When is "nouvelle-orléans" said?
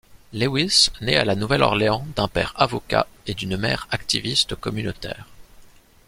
1.35-2.07